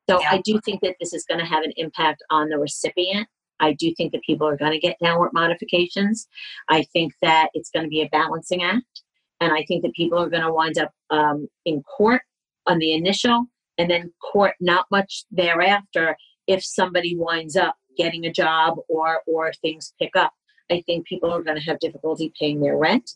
[0.09, 0.27] So yeah.
[0.31, 3.27] I do think that this is going to have an impact on the recipient.
[3.61, 6.27] I do think that people are going to get downward modifications.
[6.69, 9.03] I think that it's going to be a balancing act,
[9.39, 12.23] and I think that people are going to wind up um, in court
[12.67, 13.45] on the initial,
[13.77, 16.17] and then court not much thereafter
[16.47, 20.33] if somebody winds up getting a job or or things pick up.
[20.69, 23.11] I think people are going to have difficulty paying their rent.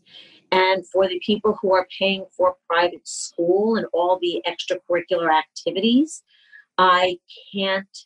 [0.51, 6.23] And for the people who are paying for private school and all the extracurricular activities,
[6.77, 7.17] I
[7.53, 7.97] can't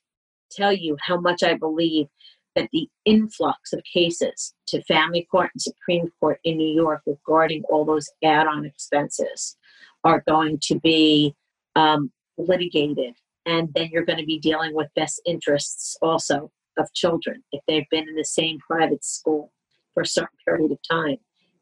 [0.52, 2.08] tell you how much I believe
[2.56, 7.64] that the influx of cases to family court and Supreme Court in New York regarding
[7.70, 9.56] all those add on expenses
[10.04, 11.36] are going to be
[11.76, 13.14] um, litigated.
[13.46, 17.90] And then you're going to be dealing with best interests also of children if they've
[17.90, 19.52] been in the same private school
[19.94, 21.18] for a certain period of time.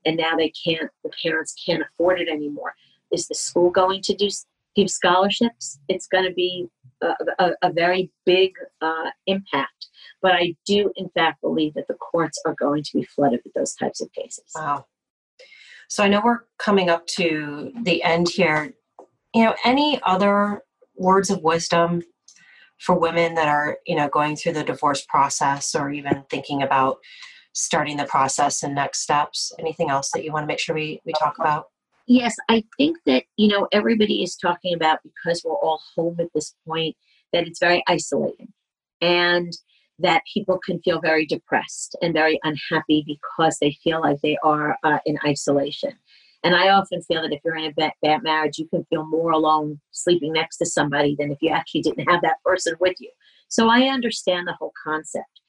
[0.07, 2.73] And now they can't, the parents can't afford it anymore.
[3.11, 4.29] Is the school going to do
[4.73, 5.79] give scholarships?
[5.89, 6.67] It's going to be
[7.01, 9.87] a, a, a very big uh, impact.
[10.21, 13.53] But I do, in fact, believe that the courts are going to be flooded with
[13.53, 14.45] those types of cases.
[14.55, 14.85] Wow.
[15.89, 18.73] So I know we're coming up to the end here.
[19.33, 20.61] You know, any other
[20.95, 22.01] words of wisdom
[22.79, 26.97] for women that are, you know, going through the divorce process or even thinking about
[27.57, 29.51] starting the process and next steps?
[29.59, 31.65] Anything else that you want to make sure we, we talk about?
[32.07, 36.27] Yes, I think that, you know, everybody is talking about because we're all home at
[36.33, 36.95] this point,
[37.33, 38.53] that it's very isolating
[39.01, 39.51] and
[39.99, 44.77] that people can feel very depressed and very unhappy because they feel like they are
[44.83, 45.91] uh, in isolation.
[46.43, 49.05] And I often feel that if you're in a bad, bad marriage, you can feel
[49.07, 52.95] more alone sleeping next to somebody than if you actually didn't have that person with
[52.99, 53.09] you.
[53.49, 55.41] So I understand the whole concept.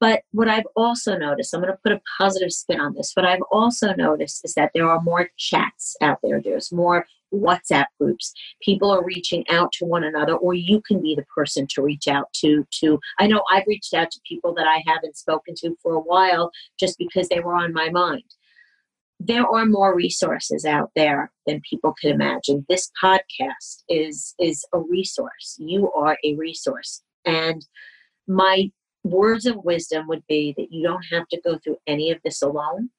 [0.00, 3.12] But what I've also noticed, I'm going to put a positive spin on this.
[3.14, 6.40] What I've also noticed is that there are more chats out there.
[6.42, 8.32] There's more WhatsApp groups.
[8.62, 12.08] People are reaching out to one another, or you can be the person to reach
[12.08, 12.66] out to.
[12.80, 16.00] To I know I've reached out to people that I haven't spoken to for a
[16.00, 18.24] while, just because they were on my mind.
[19.20, 22.66] There are more resources out there than people could imagine.
[22.68, 25.56] This podcast is is a resource.
[25.58, 27.66] You are a resource, and
[28.26, 28.70] my
[29.04, 32.42] words of wisdom would be that you don't have to go through any of this
[32.42, 32.90] alone.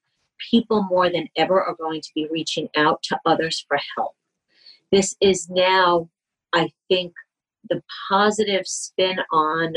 [0.51, 4.13] People more than ever are going to be reaching out to others for help.
[4.91, 6.09] This is now,
[6.53, 7.13] I think,
[7.67, 9.73] the positive spin on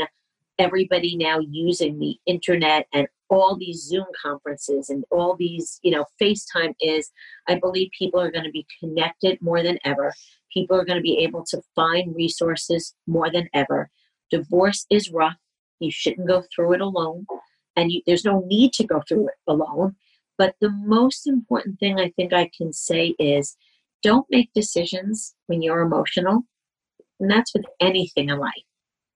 [0.59, 6.05] everybody now using the internet and all these Zoom conferences and all these, you know,
[6.21, 7.11] FaceTime is,
[7.47, 10.13] I believe people are going to be connected more than ever.
[10.53, 13.89] People are going to be able to find resources more than ever.
[14.29, 15.37] Divorce is rough
[15.79, 17.25] you shouldn't go through it alone,
[17.75, 19.95] and you, there's no need to go through it alone.
[20.37, 23.57] But the most important thing I think I can say is
[24.01, 26.43] don't make decisions when you're emotional.
[27.19, 28.53] And that's with anything in life.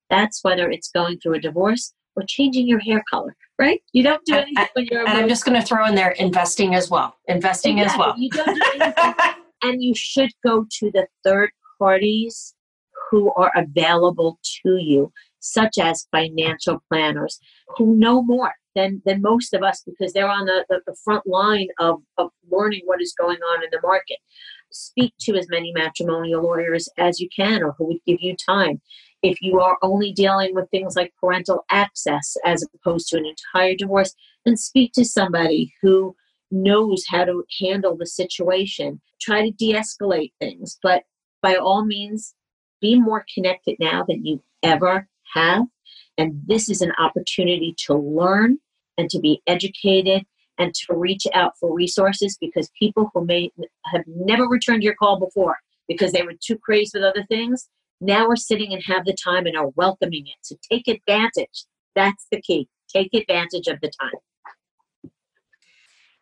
[0.09, 3.82] That's whether it's going through a divorce or changing your hair color, right?
[3.93, 5.16] You don't do anything I, when you're emotional.
[5.16, 7.16] And I'm just going to throw in there investing as well.
[7.28, 8.03] Investing exactly.
[8.03, 8.20] as well.
[8.20, 9.16] You don't do anything.
[9.64, 12.53] and you should go to the third parties
[13.09, 15.11] who are available to you
[15.44, 17.39] such as financial planners
[17.78, 21.28] who know more than, than most of us because they're on the, the, the front
[21.28, 24.18] line of, of learning what is going on in the market.
[24.72, 28.82] Speak to as many matrimonial lawyers as you can or who would give you time.
[29.22, 33.76] If you are only dealing with things like parental access as opposed to an entire
[33.76, 34.16] divorce,
[34.46, 36.16] then speak to somebody who
[36.52, 39.02] knows how to handle the situation.
[39.22, 41.04] Try to de escalate things, but
[41.41, 42.34] by all means,
[42.82, 45.63] be more connected now than you ever have.
[46.17, 48.57] And this is an opportunity to learn
[48.97, 50.25] and to be educated
[50.59, 53.51] and to reach out for resources because people who may
[53.86, 55.57] have never returned your call before
[55.88, 57.69] because they were too crazy with other things
[58.01, 60.36] now are sitting and have the time and are welcoming it.
[60.41, 61.65] So take advantage.
[61.95, 62.67] That's the key.
[62.89, 65.11] Take advantage of the time.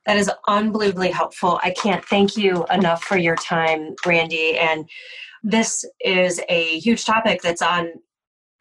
[0.05, 1.59] That is unbelievably helpful.
[1.63, 4.57] I can't thank you enough for your time, Randi.
[4.57, 4.89] And
[5.43, 7.91] this is a huge topic that's on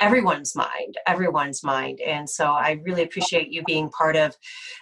[0.00, 2.00] everyone's mind, everyone's mind.
[2.00, 4.36] And so I really appreciate you being part of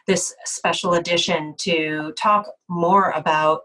[0.06, 3.62] this special edition to talk more about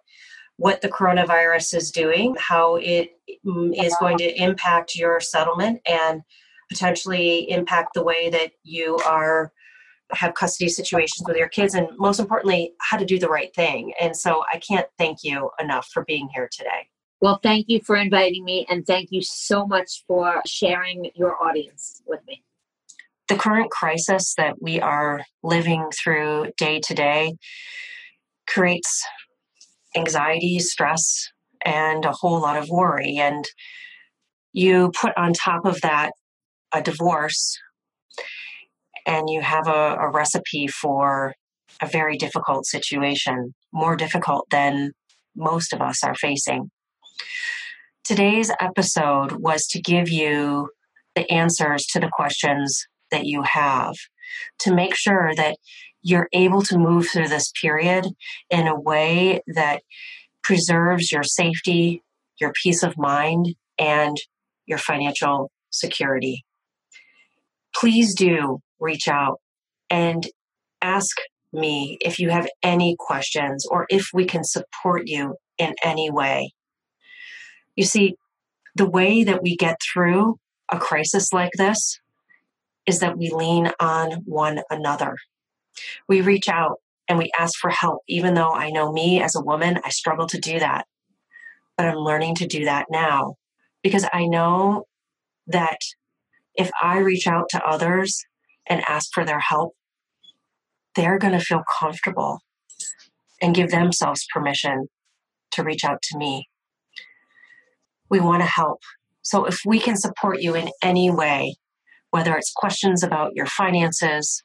[0.57, 3.11] what the coronavirus is doing, how it
[3.45, 6.21] mm, going to impact your settlement and
[6.69, 9.51] potentially impact the way that you are
[10.11, 13.93] have custody situations with your kids and most importantly how to do the right thing
[13.99, 16.87] and so i can't thank you enough for being here today
[17.23, 22.01] well, thank you for inviting me, and thank you so much for sharing your audience
[22.05, 22.43] with me.
[23.29, 27.35] The current crisis that we are living through day to day
[28.45, 29.05] creates
[29.95, 31.29] anxiety, stress,
[31.63, 33.15] and a whole lot of worry.
[33.17, 33.45] And
[34.51, 36.11] you put on top of that
[36.73, 37.57] a divorce,
[39.07, 41.35] and you have a, a recipe for
[41.81, 44.91] a very difficult situation, more difficult than
[45.37, 46.69] most of us are facing.
[48.03, 50.69] Today's episode was to give you
[51.15, 53.95] the answers to the questions that you have,
[54.59, 55.57] to make sure that
[56.01, 58.07] you're able to move through this period
[58.49, 59.81] in a way that
[60.43, 62.03] preserves your safety,
[62.41, 64.17] your peace of mind, and
[64.65, 66.43] your financial security.
[67.75, 69.39] Please do reach out
[69.89, 70.27] and
[70.81, 71.17] ask
[71.53, 76.51] me if you have any questions or if we can support you in any way.
[77.75, 78.15] You see,
[78.75, 80.39] the way that we get through
[80.71, 81.99] a crisis like this
[82.85, 85.17] is that we lean on one another.
[86.07, 89.43] We reach out and we ask for help, even though I know me as a
[89.43, 90.85] woman, I struggle to do that.
[91.77, 93.35] But I'm learning to do that now
[93.81, 94.85] because I know
[95.47, 95.79] that
[96.55, 98.23] if I reach out to others
[98.67, 99.73] and ask for their help,
[100.95, 102.39] they're going to feel comfortable
[103.41, 104.87] and give themselves permission
[105.51, 106.47] to reach out to me.
[108.13, 108.83] We want to help.
[109.23, 111.55] So if we can support you in any way,
[112.11, 114.43] whether it's questions about your finances,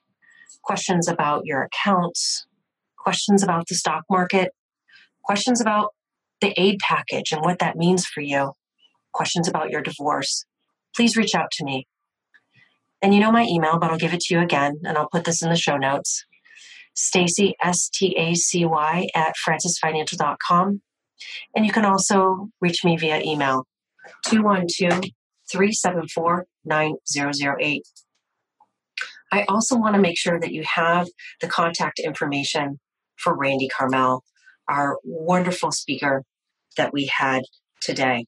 [0.63, 2.47] questions about your accounts,
[2.97, 4.53] questions about the stock market,
[5.23, 5.93] questions about
[6.41, 8.53] the aid package and what that means for you,
[9.13, 10.47] questions about your divorce,
[10.97, 11.87] please reach out to me.
[13.03, 15.25] And you know my email, but I'll give it to you again, and I'll put
[15.25, 16.25] this in the show notes.
[16.95, 20.81] Stacy, S T A C Y, at francisfinancial.com.
[21.55, 23.67] And you can also reach me via email,
[24.27, 25.11] 212
[25.51, 27.83] 374 9008.
[29.31, 31.09] I also want to make sure that you have
[31.41, 32.79] the contact information
[33.17, 34.21] for Randi Karmel,
[34.69, 36.25] our wonderful speaker
[36.77, 37.43] that we had
[37.81, 38.27] today.